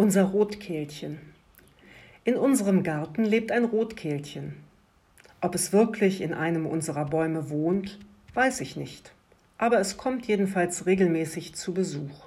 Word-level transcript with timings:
Unser 0.00 0.22
Rotkehlchen. 0.22 1.18
In 2.24 2.36
unserem 2.36 2.84
Garten 2.84 3.22
lebt 3.22 3.52
ein 3.52 3.66
Rotkehlchen. 3.66 4.54
Ob 5.42 5.54
es 5.54 5.74
wirklich 5.74 6.22
in 6.22 6.32
einem 6.32 6.64
unserer 6.64 7.04
Bäume 7.04 7.50
wohnt, 7.50 7.98
weiß 8.32 8.62
ich 8.62 8.76
nicht. 8.76 9.12
Aber 9.58 9.78
es 9.78 9.98
kommt 9.98 10.26
jedenfalls 10.26 10.86
regelmäßig 10.86 11.54
zu 11.54 11.74
Besuch. 11.74 12.24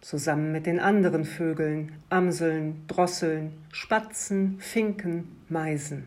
Zusammen 0.00 0.52
mit 0.52 0.64
den 0.64 0.80
anderen 0.80 1.26
Vögeln, 1.26 1.92
Amseln, 2.08 2.86
Drosseln, 2.88 3.52
Spatzen, 3.72 4.56
Finken, 4.58 5.36
Meisen. 5.50 6.06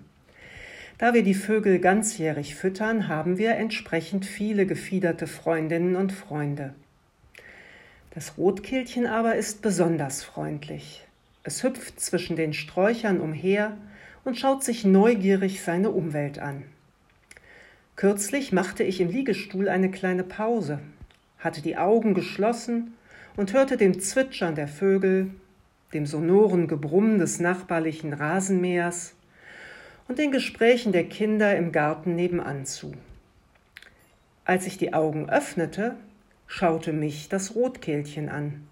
Da 0.98 1.14
wir 1.14 1.22
die 1.22 1.36
Vögel 1.36 1.78
ganzjährig 1.78 2.56
füttern, 2.56 3.08
haben 3.08 3.38
wir 3.38 3.58
entsprechend 3.58 4.26
viele 4.26 4.66
gefiederte 4.66 5.28
Freundinnen 5.28 5.96
und 5.96 6.12
Freunde. 6.12 6.74
Das 8.12 8.38
Rotkehlchen 8.38 9.06
aber 9.06 9.36
ist 9.36 9.62
besonders 9.62 10.24
freundlich. 10.24 11.06
Es 11.44 11.64
hüpft 11.64 12.00
zwischen 12.00 12.36
den 12.36 12.54
Sträuchern 12.54 13.20
umher 13.20 13.78
und 14.24 14.38
schaut 14.38 14.64
sich 14.64 14.84
neugierig 14.84 15.62
seine 15.62 15.92
Umwelt 15.92 16.40
an. 16.40 16.64
Kürzlich 17.96 18.52
machte 18.52 18.84
ich 18.84 19.00
im 19.00 19.10
Liegestuhl 19.10 19.70
eine 19.70 19.92
kleine 19.92 20.24
Pause, 20.24 20.80
hatte 21.38 21.62
die 21.62 21.78
Augen 21.78 22.14
geschlossen 22.14 22.94
und 23.36 23.54
hörte 23.54 23.78
dem 23.78 24.00
Zwitschern 24.00 24.56
der 24.56 24.68
Vögel, 24.68 25.30
dem 25.94 26.06
sonoren 26.06 26.68
Gebrumm 26.68 27.20
des 27.20 27.40
nachbarlichen 27.40 28.14
Rasenmähers 28.14 29.14
und 30.08 30.18
den 30.18 30.32
Gesprächen 30.32 30.92
der 30.92 31.06
Kinder 31.06 31.56
im 31.56 31.72
Garten 31.72 32.16
nebenan 32.16 32.66
zu. 32.66 32.94
Als 34.46 34.66
ich 34.66 34.78
die 34.78 34.94
Augen 34.94 35.30
öffnete, 35.30 35.96
schaute 36.50 36.92
mich 36.92 37.30
das 37.30 37.56
Rotkehlchen 37.56 38.28
an. 38.28 38.68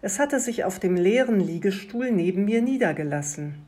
Es 0.00 0.18
hatte 0.18 0.40
sich 0.40 0.64
auf 0.64 0.80
dem 0.80 0.96
leeren 0.96 1.38
Liegestuhl 1.38 2.10
neben 2.10 2.46
mir 2.46 2.62
niedergelassen, 2.62 3.62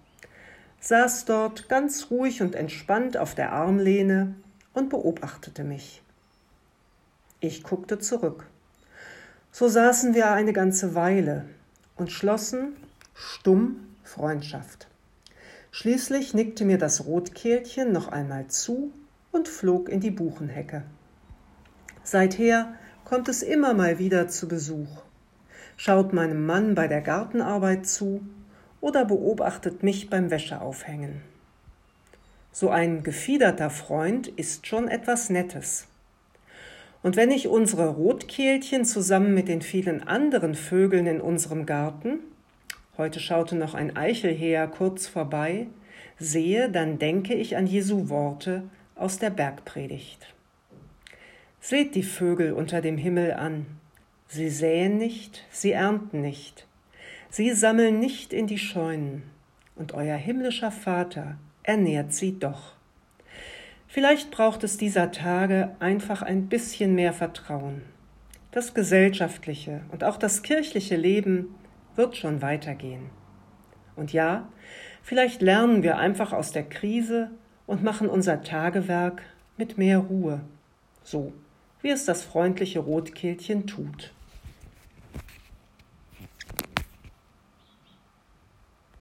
saß 0.81 1.27
dort 1.27 1.69
ganz 1.69 2.11
ruhig 2.11 2.42
und 2.42 2.55
entspannt 2.55 3.17
auf 3.17 3.34
der 3.34 3.53
Armlehne 3.53 4.34
und 4.73 4.89
beobachtete 4.89 5.64
mich. 5.64 6.03
Ich 7.41 7.62
guckte 7.62 7.98
zurück. 7.98 8.48
So 9.53 9.69
saßen 9.69 10.14
wir 10.14 10.31
eine 10.31 10.55
ganze 10.55 10.95
Weile 10.95 11.45
und 11.97 12.11
schlossen 12.11 12.75
stumm 13.14 13.87
Freundschaft. 14.03 14.89
Schließlich 15.73 16.33
nickte 16.33 16.64
mir 16.64 16.79
das 16.79 17.05
Rotkehlchen 17.05 17.92
noch 17.92 18.09
einmal 18.09 18.47
zu 18.47 18.92
und 19.31 19.47
flog 19.47 19.91
in 19.91 20.01
die 20.01 20.11
Buchenhecke. 20.11 20.84
Seither 22.03 22.75
kommt 23.07 23.29
es 23.29 23.45
immer 23.45 23.73
mal 23.73 24.01
wieder 24.01 24.27
zu 24.27 24.49
Besuch, 24.49 24.89
schaut 25.77 26.12
meinem 26.12 26.45
Mann 26.45 26.75
bei 26.75 26.89
der 26.89 27.01
Gartenarbeit 27.01 27.87
zu 27.87 28.21
oder 28.81 29.05
beobachtet 29.05 29.85
mich 29.85 30.11
beim 30.11 30.33
Wäscheaufhängen. 30.33 31.23
So 32.51 32.69
ein 32.69 33.05
gefiederter 33.05 33.71
Freund 33.71 34.27
ist 34.27 34.67
schon 34.67 34.89
etwas 34.89 35.31
Nettes. 35.31 35.87
Und 37.05 37.15
wenn 37.15 37.31
ich 37.31 37.47
unsere 37.47 37.91
Rotkehlchen 37.91 38.85
zusammen 38.85 39.35
mit 39.35 39.47
den 39.47 39.63
vielen 39.63 40.03
anderen 40.03 40.57
Vögeln 40.57 41.07
in 41.07 41.20
unserem 41.20 41.65
Garten, 41.65 42.19
heute 42.98 43.20
schaute 43.20 43.55
noch 43.55 43.75
ein 43.75 43.97
Eichelheer 43.97 44.67
kurz 44.67 45.07
vorbei, 45.07 45.69
sehe, 46.19 46.69
dann 46.70 46.98
denke 46.98 47.35
ich 47.35 47.57
an 47.57 47.69
Jesu 47.69 48.09
Worte 48.09 48.65
aus 48.97 49.20
der 49.20 49.31
Bergpredigt. 49.31 50.36
Seht 51.69 51.97
die 51.97 52.05
Vögel 52.05 52.53
unter 52.53 52.81
dem 52.81 52.97
Himmel 52.97 53.33
an. 53.33 53.67
Sie 54.28 54.50
säen 54.50 54.98
nicht, 54.98 55.45
sie 55.50 55.73
ernten 55.73 56.20
nicht. 56.20 56.64
Sie 57.28 57.50
sammeln 57.50 57.98
nicht 57.98 58.33
in 58.33 58.47
die 58.47 58.56
Scheunen. 58.56 59.25
Und 59.75 59.92
euer 59.92 60.14
himmlischer 60.14 60.70
Vater 60.70 61.39
ernährt 61.64 62.12
sie 62.12 62.39
doch. 62.39 62.75
Vielleicht 63.89 64.30
braucht 64.30 64.63
es 64.63 64.77
dieser 64.77 65.11
Tage 65.11 65.74
einfach 65.80 66.23
ein 66.23 66.46
bisschen 66.46 66.95
mehr 66.95 67.13
Vertrauen. 67.13 67.83
Das 68.52 68.73
gesellschaftliche 68.73 69.80
und 69.91 70.05
auch 70.05 70.18
das 70.18 70.45
kirchliche 70.45 70.95
Leben 70.95 71.52
wird 71.96 72.17
schon 72.17 72.42
weitergehen. 72.42 73.11
Und 73.96 74.12
ja, 74.12 74.48
vielleicht 75.02 75.42
lernen 75.42 75.83
wir 75.83 75.98
einfach 75.98 76.33
aus 76.33 76.52
der 76.52 76.62
Krise 76.62 77.33
und 77.67 77.83
machen 77.83 78.08
unser 78.08 78.42
Tagewerk 78.42 79.23
mit 79.57 79.79
mehr 79.79 79.98
Ruhe. 79.98 80.42
So 81.02 81.33
wie 81.86 81.91
es 81.91 82.05
das 82.05 82.24
freundliche 82.24 82.80
Rotkehlchen 82.80 83.69
tut. 83.69 84.11